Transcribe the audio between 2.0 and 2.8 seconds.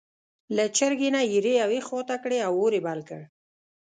ته کړې او اور